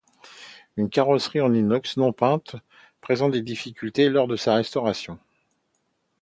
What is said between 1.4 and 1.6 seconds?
en